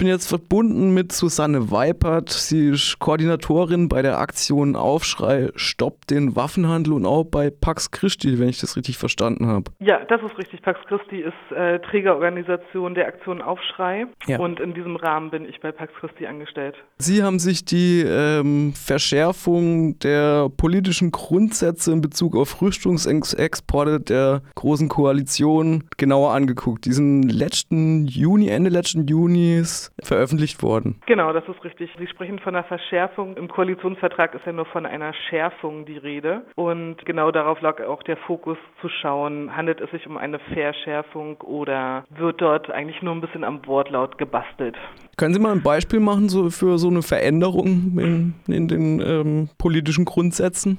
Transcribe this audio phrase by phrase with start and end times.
[0.00, 2.30] bin jetzt verbunden mit Susanne Weipert.
[2.30, 8.38] Sie ist Koordinatorin bei der Aktion Aufschrei Stopp den Waffenhandel und auch bei Pax Christi,
[8.38, 9.70] wenn ich das richtig verstanden habe.
[9.78, 10.62] Ja, das ist richtig.
[10.62, 14.38] Pax Christi ist äh, Trägerorganisation der Aktion Aufschrei ja.
[14.38, 16.76] und in diesem Rahmen bin ich bei Pax Christi angestellt.
[16.96, 24.88] Sie haben sich die ähm, Verschärfung der politischen Grundsätze in Bezug auf Rüstungsexporte der Großen
[24.88, 26.86] Koalition genauer angeguckt.
[26.86, 31.00] Diesen letzten Juni, Ende letzten Junis veröffentlicht worden.
[31.06, 31.90] Genau, das ist richtig.
[31.98, 33.36] Sie sprechen von einer Verschärfung.
[33.36, 36.42] Im Koalitionsvertrag ist ja nur von einer Schärfung die Rede.
[36.54, 41.40] Und genau darauf lag auch der Fokus zu schauen, handelt es sich um eine Verschärfung
[41.42, 44.76] oder wird dort eigentlich nur ein bisschen am Wortlaut gebastelt?
[45.16, 49.50] Können Sie mal ein Beispiel machen so für so eine Veränderung in, in den ähm,
[49.58, 50.78] politischen Grundsätzen?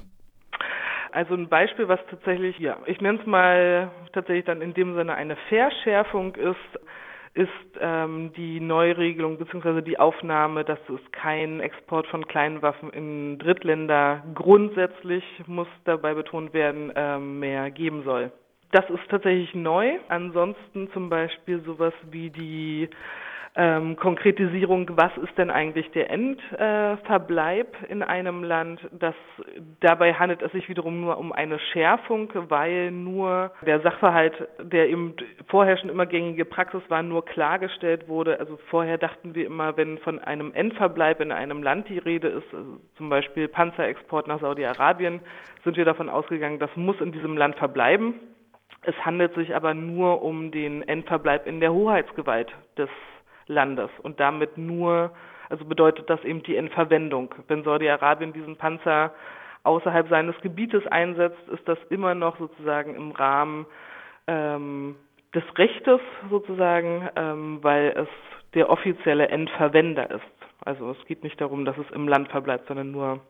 [1.12, 5.14] Also ein Beispiel, was tatsächlich, ja, ich nenne es mal tatsächlich dann in dem Sinne
[5.14, 6.56] eine Verschärfung ist,
[7.34, 7.48] ist
[7.80, 9.80] ähm, die Neuregelung bzw.
[9.80, 16.52] die Aufnahme, dass es keinen Export von kleinen Waffen in Drittländer grundsätzlich, muss dabei betont
[16.52, 18.32] werden, ähm, mehr geben soll.
[18.72, 19.98] Das ist tatsächlich neu.
[20.08, 22.88] Ansonsten zum Beispiel sowas wie die
[23.54, 28.80] ähm, Konkretisierung, was ist denn eigentlich der Endverbleib äh, in einem Land.
[28.98, 29.14] Das,
[29.80, 35.16] dabei handelt es sich wiederum nur um eine Schärfung, weil nur der Sachverhalt, der eben
[35.48, 38.40] vorher schon immer gängige Praxis war, nur klargestellt wurde.
[38.40, 42.54] Also vorher dachten wir immer, wenn von einem Endverbleib in einem Land die Rede ist,
[42.54, 45.20] also zum Beispiel Panzerexport nach Saudi-Arabien,
[45.62, 48.14] sind wir davon ausgegangen, das muss in diesem Land verbleiben.
[48.84, 52.88] Es handelt sich aber nur um den Endverbleib in der Hoheitsgewalt des
[53.46, 55.12] Landes und damit nur,
[55.48, 57.34] also bedeutet das eben die Entverwendung.
[57.46, 59.12] Wenn Saudi-Arabien diesen Panzer
[59.62, 63.66] außerhalb seines Gebietes einsetzt, ist das immer noch sozusagen im Rahmen
[64.26, 64.96] ähm,
[65.34, 68.08] des Rechtes sozusagen, ähm, weil es
[68.54, 70.22] der offizielle Endverwender ist.
[70.64, 73.20] Also es geht nicht darum, dass es im Land verbleibt, sondern nur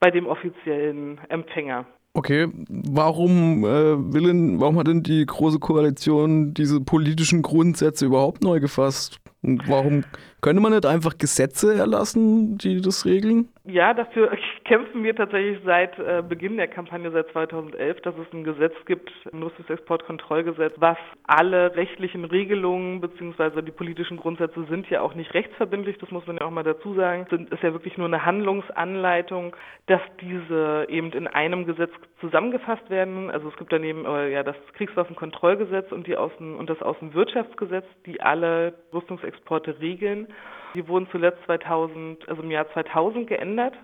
[0.00, 1.86] bei dem offiziellen Empfänger.
[2.16, 8.42] Okay, warum äh, will denn, warum hat denn die Große Koalition diese politischen Grundsätze überhaupt
[8.42, 9.20] neu gefasst?
[9.42, 10.02] Und warum
[10.40, 13.50] könnte man nicht einfach Gesetze erlassen, die das regeln?
[13.64, 14.30] Ja, dafür
[14.66, 19.10] kämpfen wir tatsächlich seit äh, Beginn der Kampagne, seit 2011, dass es ein Gesetz gibt,
[19.32, 23.62] ein Rüstungsexportkontrollgesetz, was alle rechtlichen Regelungen bzw.
[23.62, 26.94] die politischen Grundsätze sind ja auch nicht rechtsverbindlich, das muss man ja auch mal dazu
[26.94, 29.54] sagen, sind, ist ja wirklich nur eine Handlungsanleitung,
[29.86, 33.30] dass diese eben in einem Gesetz zusammengefasst werden.
[33.30, 38.20] Also es gibt daneben äh, ja das Kriegswaffenkontrollgesetz und die Außen- und das Außenwirtschaftsgesetz, die
[38.20, 40.26] alle Rüstungsexporte regeln.
[40.74, 43.74] Die wurden zuletzt 2000, also im Jahr 2000 geändert.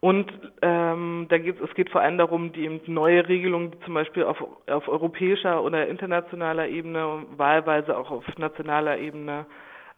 [0.00, 0.30] Und
[0.62, 4.36] ähm, da geht es geht vor allem darum, die neue Regelungen, die zum Beispiel auf,
[4.68, 9.46] auf europäischer oder internationaler Ebene, wahlweise auch auf nationaler Ebene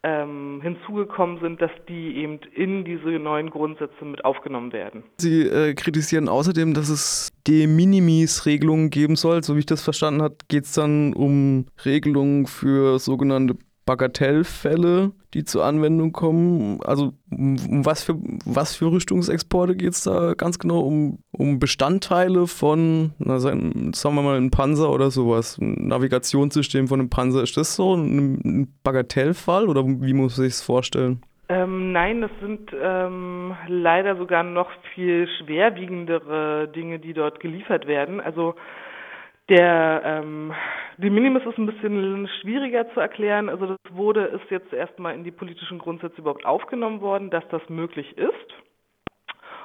[0.03, 5.03] ähm, hinzugekommen sind, dass die eben in diese neuen Grundsätze mit aufgenommen werden.
[5.19, 9.43] Sie äh, kritisieren außerdem, dass es De Minimis-Regelungen geben soll.
[9.43, 13.56] So wie ich das verstanden habe, geht es dann um Regelungen für sogenannte
[13.91, 16.78] Bagatellfälle, die zur Anwendung kommen?
[16.84, 18.15] Also um was für,
[18.45, 20.78] was für Rüstungsexporte geht es da ganz genau?
[20.83, 27.00] Um, um Bestandteile von, na, sagen wir mal, ein Panzer oder sowas, ein Navigationssystem von
[27.00, 27.43] einem Panzer.
[27.43, 31.23] Ist das so ein, ein Bagatellfall oder wie muss ich es vorstellen?
[31.49, 38.21] Ähm, nein, das sind ähm, leider sogar noch viel schwerwiegendere Dinge, die dort geliefert werden.
[38.21, 38.55] Also
[39.49, 40.53] der ähm,
[41.03, 43.49] die Minimis ist ein bisschen schwieriger zu erklären.
[43.49, 47.62] Also das wurde ist jetzt erstmal in die politischen Grundsätze überhaupt aufgenommen worden, dass das
[47.69, 48.34] möglich ist.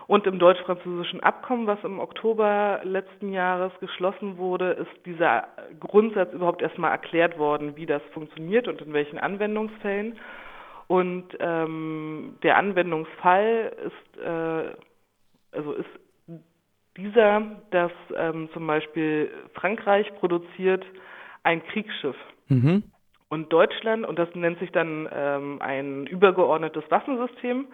[0.07, 5.47] Und im deutsch-französischen Abkommen, was im Oktober letzten Jahres geschlossen wurde, ist dieser
[5.79, 10.19] Grundsatz überhaupt erstmal erklärt worden, wie das funktioniert und in welchen Anwendungsfällen.
[10.87, 14.75] Und ähm, der Anwendungsfall ist, äh,
[15.51, 15.89] also ist
[16.97, 17.41] dieser,
[17.71, 20.85] dass ähm, zum Beispiel Frankreich produziert
[21.45, 22.15] ein Kriegsschiff.
[22.49, 22.83] Mhm.
[23.29, 27.67] Und Deutschland, und das nennt sich dann ähm, ein übergeordnetes Waffensystem,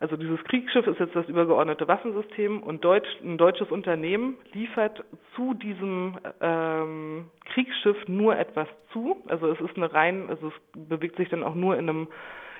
[0.00, 5.04] also dieses Kriegsschiff ist jetzt das übergeordnete Waffensystem und Deutsch, ein deutsches Unternehmen liefert
[5.36, 9.22] zu diesem ähm, Kriegsschiff nur etwas zu.
[9.28, 12.08] Also es ist eine rein, also es bewegt sich dann auch nur in einem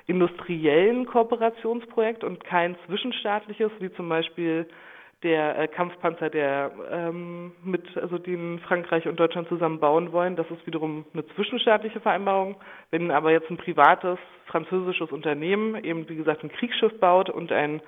[0.06, 4.66] industriellen Kooperationsprojekt und kein zwischenstaatliches, wie zum Beispiel
[5.22, 10.36] der äh, Kampfpanzer, der ähm, mit, also den Frankreich und Deutschland zusammen bauen wollen.
[10.36, 12.56] Das ist wiederum eine zwischenstaatliche Vereinbarung.
[12.90, 17.82] Wenn aber jetzt ein privates französisches Unternehmen eben, wie gesagt, ein Kriegsschiff baut und ein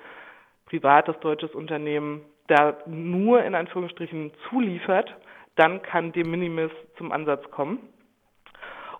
[0.65, 5.15] privates deutsches Unternehmen da nur in Anführungsstrichen zuliefert,
[5.55, 7.79] dann kann de minimis zum Ansatz kommen.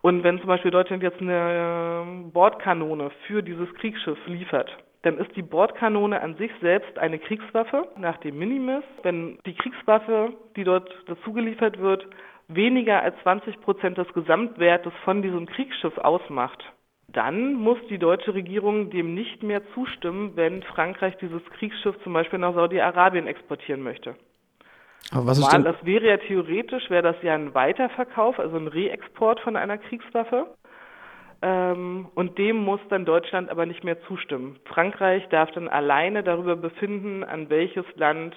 [0.01, 4.69] Und wenn zum Beispiel Deutschland jetzt eine Bordkanone für dieses Kriegsschiff liefert,
[5.03, 8.83] dann ist die Bordkanone an sich selbst eine Kriegswaffe nach dem Minimis.
[9.03, 12.07] Wenn die Kriegswaffe, die dort dazugeliefert wird,
[12.47, 16.63] weniger als 20 Prozent des Gesamtwertes von diesem Kriegsschiff ausmacht,
[17.09, 22.39] dann muss die deutsche Regierung dem nicht mehr zustimmen, wenn Frankreich dieses Kriegsschiff zum Beispiel
[22.39, 24.15] nach Saudi-Arabien exportieren möchte.
[25.11, 28.55] Aber was ist Mal, denn, das wäre ja theoretisch, wäre das ja ein Weiterverkauf, also
[28.55, 30.47] ein Reexport von einer Kriegswaffe.
[31.43, 34.59] Ähm, und dem muss dann Deutschland aber nicht mehr zustimmen.
[34.63, 38.33] Frankreich darf dann alleine darüber befinden, an welches Land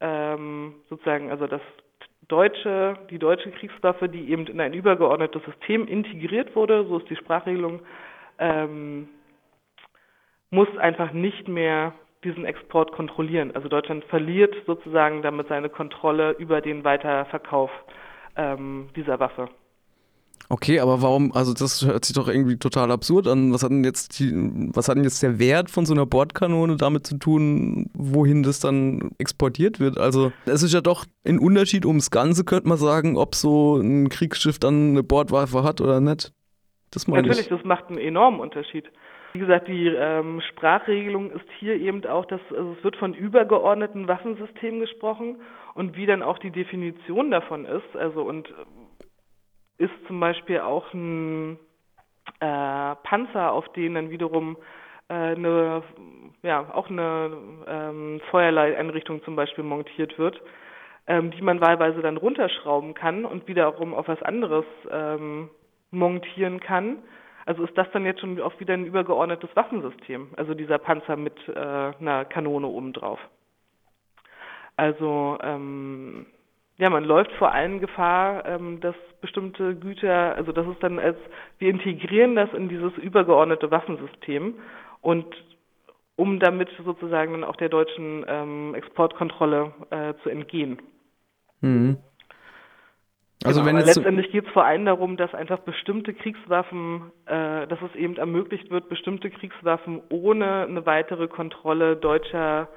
[0.00, 1.60] ähm, sozusagen, also das
[2.28, 7.16] deutsche, die deutsche Kriegswaffe, die eben in ein übergeordnetes System integriert wurde, so ist die
[7.16, 7.80] Sprachregelung,
[8.38, 9.08] ähm,
[10.50, 13.56] muss einfach nicht mehr diesen Export kontrollieren.
[13.56, 17.72] Also Deutschland verliert sozusagen damit seine Kontrolle über den Weiterverkauf
[18.36, 19.48] ähm, dieser Waffe.
[20.48, 23.52] Okay, aber warum, also das hört sich doch irgendwie total absurd an.
[23.52, 24.32] Was hat denn jetzt die,
[24.74, 28.60] was hat denn jetzt der Wert von so einer Bordkanone damit zu tun, wohin das
[28.60, 29.98] dann exportiert wird?
[29.98, 34.08] Also es ist ja doch ein Unterschied ums Ganze, könnte man sagen, ob so ein
[34.08, 36.32] Kriegsschiff dann eine Bordwaffe hat oder nicht.
[36.92, 37.56] Das meine Natürlich, ich.
[37.56, 38.86] das macht einen enormen Unterschied.
[39.32, 44.08] Wie gesagt, die ähm, Sprachregelung ist hier eben auch, dass also es wird von übergeordneten
[44.08, 45.36] Waffensystemen gesprochen
[45.74, 47.96] und wie dann auch die Definition davon ist.
[47.96, 48.48] Also und
[49.78, 51.58] ist zum Beispiel auch ein
[52.40, 54.56] äh, Panzer, auf den dann wiederum
[55.08, 55.82] äh, eine,
[56.42, 57.36] ja, auch eine
[57.66, 60.40] ähm, Feuerleiteinrichtung zum Beispiel montiert wird,
[61.06, 65.50] ähm, die man wahlweise dann runterschrauben kann und wiederum auf was anderes ähm,
[65.90, 66.98] montieren kann.
[67.44, 71.36] Also ist das dann jetzt schon auch wieder ein übergeordnetes Waffensystem, also dieser Panzer mit
[71.48, 73.20] äh, einer Kanone obendrauf.
[74.76, 76.26] Also ähm,
[76.78, 81.16] ja, man läuft vor allem Gefahr, ähm, dass bestimmte Güter, also das ist dann als,
[81.58, 84.54] wir integrieren das in dieses übergeordnete Waffensystem
[85.00, 85.26] und
[86.16, 90.80] um damit sozusagen dann auch der deutschen ähm, Exportkontrolle äh, zu entgehen.
[91.60, 91.98] Mhm.
[93.44, 97.66] Also genau, wenn jetzt letztendlich geht es vor allem darum, dass einfach bestimmte Kriegswaffen, äh,
[97.66, 102.68] dass es eben ermöglicht wird, bestimmte Kriegswaffen ohne eine weitere Kontrolle deutscher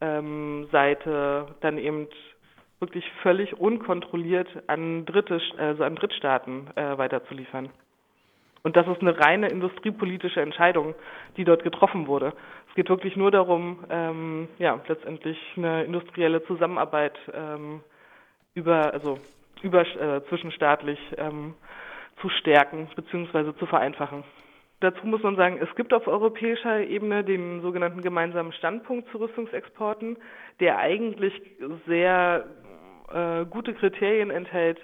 [0.00, 2.08] ähm, Seite dann eben
[2.84, 7.70] wirklich völlig unkontrolliert an Dritte, also an Drittstaaten äh, weiterzuliefern.
[8.62, 10.94] Und das ist eine reine industriepolitische Entscheidung,
[11.36, 12.32] die dort getroffen wurde.
[12.68, 17.80] Es geht wirklich nur darum, ähm, ja, letztendlich eine industrielle Zusammenarbeit ähm,
[18.54, 19.18] über, also
[19.62, 21.54] über, äh, zwischenstaatlich ähm,
[22.20, 23.54] zu stärken bzw.
[23.58, 24.24] zu vereinfachen.
[24.80, 30.16] Dazu muss man sagen, es gibt auf europäischer Ebene den sogenannten gemeinsamen Standpunkt zu Rüstungsexporten,
[30.60, 31.32] der eigentlich
[31.86, 32.44] sehr
[33.12, 34.78] äh, gute Kriterien enthält,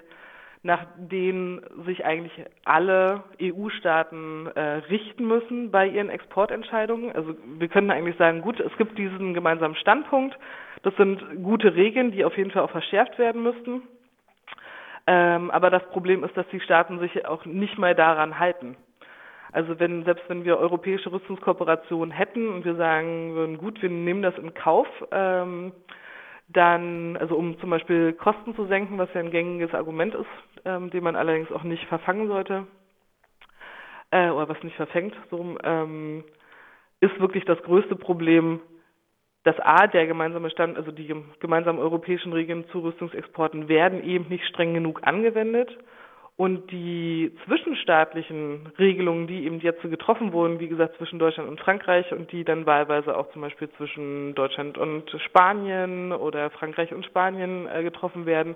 [0.63, 2.33] nach denen sich eigentlich
[2.65, 7.11] alle EU-Staaten äh, richten müssen bei ihren Exportentscheidungen.
[7.15, 10.37] Also wir können eigentlich sagen, gut, es gibt diesen gemeinsamen Standpunkt.
[10.83, 13.81] Das sind gute Regeln, die auf jeden Fall auch verschärft werden müssten.
[15.07, 18.77] Ähm, aber das Problem ist, dass die Staaten sich auch nicht mal daran halten.
[19.51, 24.21] Also wenn, selbst wenn wir europäische Rüstungskooperationen hätten und wir sagen würden, gut, wir nehmen
[24.21, 25.73] das in Kauf, ähm,
[26.53, 30.27] dann, also um zum Beispiel Kosten zu senken, was ja ein gängiges Argument ist,
[30.65, 32.67] ähm, den man allerdings auch nicht verfangen sollte,
[34.11, 36.23] äh, oder was nicht verfängt, so, ähm,
[36.99, 38.59] ist wirklich das größte Problem,
[39.43, 44.45] dass A, der gemeinsame Stand, also die gemeinsamen europäischen Regeln zu Rüstungsexporten werden eben nicht
[44.45, 45.75] streng genug angewendet
[46.37, 51.59] und die zwischenstaatlichen Regelungen, die eben jetzt so getroffen wurden, wie gesagt, zwischen Deutschland und
[51.59, 57.05] Frankreich und die dann wahlweise auch zum Beispiel zwischen Deutschland und Spanien oder Frankreich und
[57.05, 58.55] Spanien äh, getroffen werden,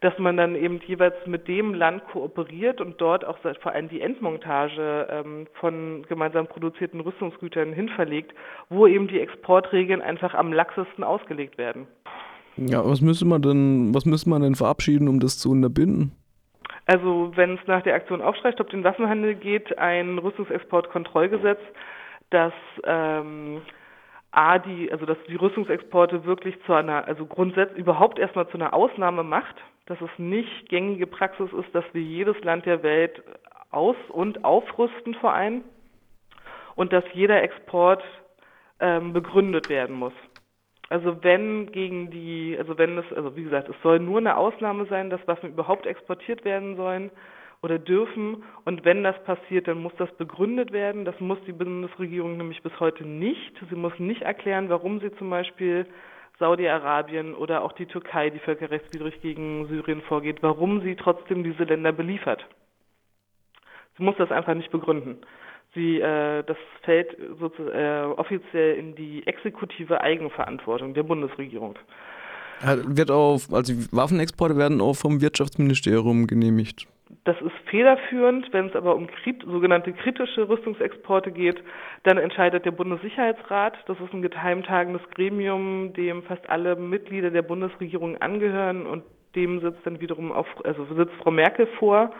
[0.00, 4.00] dass man dann eben jeweils mit dem Land kooperiert und dort auch vor allem die
[4.00, 8.32] Endmontage ähm, von gemeinsam produzierten Rüstungsgütern hinverlegt,
[8.68, 11.86] wo eben die Exportregeln einfach am laxesten ausgelegt werden.
[12.56, 16.12] Ja, was müsste man denn, was müsste man denn verabschieden, um das zu unterbinden?
[16.86, 21.60] Also wenn es nach der Aktion Aufschrei Stopp den Waffenhandel geht, ein Rüstungsexportkontrollgesetz,
[22.30, 22.52] das
[22.84, 23.62] ähm,
[24.32, 28.74] A, die, also dass die Rüstungsexporte wirklich zu einer, also grundsätzlich überhaupt erstmal zu einer
[28.74, 33.22] Ausnahme macht, dass es nicht gängige Praxis ist, dass wir jedes Land der Welt
[33.70, 35.62] aus- und aufrüsten vor allem
[36.74, 38.02] und dass jeder Export
[38.80, 40.14] ähm, begründet werden muss.
[40.88, 44.86] Also wenn gegen die, also wenn es, also wie gesagt, es soll nur eine Ausnahme
[44.86, 47.10] sein, dass Waffen überhaupt exportiert werden sollen
[47.62, 48.44] oder dürfen.
[48.64, 51.06] Und wenn das passiert, dann muss das begründet werden.
[51.06, 53.54] Das muss die Bundesregierung nämlich bis heute nicht.
[53.70, 55.86] Sie muss nicht erklären, warum sie zum Beispiel
[56.38, 61.92] Saudi-Arabien oder auch die Türkei, die völkerrechtswidrig gegen Syrien vorgeht, warum sie trotzdem diese Länder
[61.92, 62.46] beliefert.
[63.96, 65.18] Sie muss das einfach nicht begründen.
[65.74, 71.76] Sie, äh, das fällt sozusagen äh, offiziell in die exekutive Eigenverantwortung der Bundesregierung.
[72.86, 76.86] Wird auf, also Waffenexporte werden auch vom Wirtschaftsministerium genehmigt.
[77.24, 78.52] Das ist federführend.
[78.52, 81.62] Wenn es aber um krit sogenannte kritische Rüstungsexporte geht,
[82.02, 83.76] dann entscheidet der Bundessicherheitsrat.
[83.86, 89.04] Das ist ein geheimtagendes Gremium, dem fast alle Mitglieder der Bundesregierung angehören und
[89.34, 92.10] dem sitzt dann wiederum auf, also sitzt Frau Merkel vor.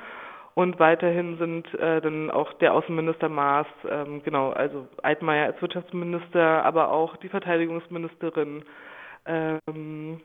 [0.55, 6.65] Und weiterhin sind äh, dann auch der Außenminister Maas, ähm, genau, also Altmaier als Wirtschaftsminister,
[6.65, 8.63] aber auch die Verteidigungsministerin
[9.27, 10.21] ähm,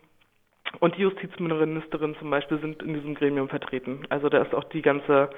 [0.79, 4.01] und die Justizministerin zum Beispiel sind in diesem Gremium vertreten.
[4.09, 5.31] Also da ist auch die ganze,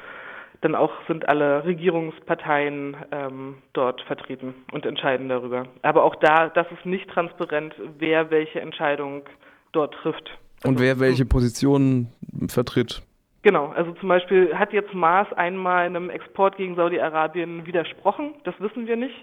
[0.59, 5.67] dann auch sind alle Regierungsparteien ähm, dort vertreten und entscheiden darüber.
[5.83, 9.23] Aber auch da, das ist nicht transparent, wer welche Entscheidung
[9.71, 10.37] dort trifft.
[10.65, 12.09] Und wer also welche Positionen
[12.49, 13.01] vertritt.
[13.43, 18.85] Genau, also zum Beispiel hat jetzt Maas einmal einem Export gegen Saudi-Arabien widersprochen, das wissen
[18.85, 19.15] wir nicht.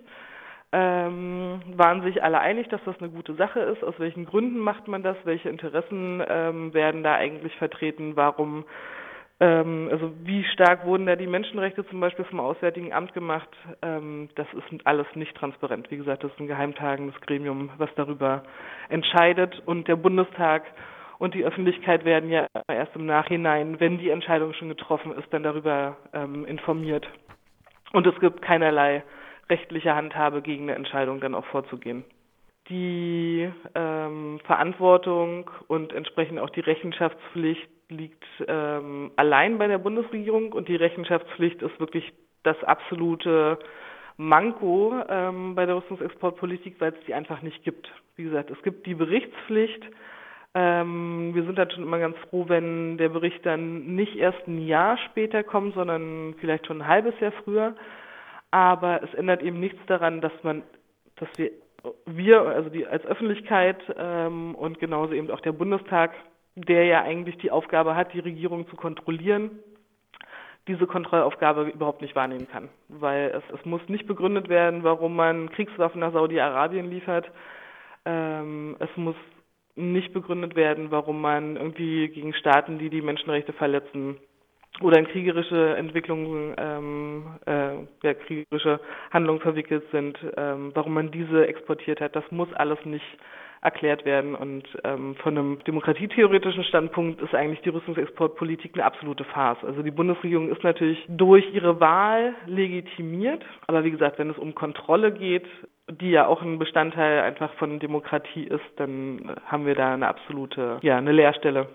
[0.70, 3.82] Ähm, waren sich alle einig, dass das eine gute Sache ist.
[3.82, 5.16] Aus welchen Gründen macht man das?
[5.24, 8.16] Welche Interessen ähm, werden da eigentlich vertreten?
[8.16, 8.66] Warum,
[9.40, 13.48] ähm, also wie stark wurden da die Menschenrechte zum Beispiel vom Auswärtigen Amt gemacht?
[13.80, 15.90] Ähm, das ist alles nicht transparent.
[15.90, 18.42] Wie gesagt, das ist ein geheimtagendes Gremium, was darüber
[18.90, 19.62] entscheidet.
[19.64, 20.64] Und der Bundestag
[21.18, 25.42] und die Öffentlichkeit werden ja erst im Nachhinein, wenn die Entscheidung schon getroffen ist, dann
[25.42, 27.08] darüber ähm, informiert.
[27.92, 29.02] Und es gibt keinerlei
[29.48, 32.04] rechtliche Handhabe gegen eine Entscheidung dann auch vorzugehen.
[32.68, 40.68] Die ähm, Verantwortung und entsprechend auch die Rechenschaftspflicht liegt ähm, allein bei der Bundesregierung und
[40.68, 43.58] die Rechenschaftspflicht ist wirklich das absolute
[44.18, 47.90] Manko ähm, bei der Rüstungsexportpolitik, weil es die einfach nicht gibt.
[48.16, 49.82] Wie gesagt, es gibt die Berichtspflicht,
[50.54, 54.66] ähm, wir sind dann schon immer ganz froh, wenn der Bericht dann nicht erst ein
[54.66, 57.74] Jahr später kommt, sondern vielleicht schon ein halbes Jahr früher.
[58.50, 60.62] Aber es ändert eben nichts daran, dass man,
[61.16, 61.50] dass wir,
[62.06, 66.12] wir also die als Öffentlichkeit ähm, und genauso eben auch der Bundestag,
[66.54, 69.60] der ja eigentlich die Aufgabe hat, die Regierung zu kontrollieren,
[70.66, 72.70] diese Kontrollaufgabe überhaupt nicht wahrnehmen kann.
[72.88, 77.30] Weil es, es muss nicht begründet werden, warum man Kriegswaffen nach Saudi-Arabien liefert.
[78.06, 79.16] Ähm, es muss
[79.78, 84.16] nicht begründet werden, warum man irgendwie gegen Staaten, die die Menschenrechte verletzen
[84.80, 88.80] oder in kriegerische Entwicklungen, ähm, äh, ja, kriegerische
[89.10, 92.14] Handlungen verwickelt sind, ähm, warum man diese exportiert hat.
[92.14, 93.04] Das muss alles nicht
[93.60, 94.34] erklärt werden.
[94.34, 99.64] Und ähm, von einem demokratietheoretischen Standpunkt ist eigentlich die Rüstungsexportpolitik eine absolute Farce.
[99.64, 104.54] Also die Bundesregierung ist natürlich durch ihre Wahl legitimiert, aber wie gesagt, wenn es um
[104.54, 105.46] Kontrolle geht,
[105.90, 110.78] die ja auch ein Bestandteil einfach von Demokratie ist, dann haben wir da eine absolute,
[110.82, 111.68] ja, eine Leerstelle.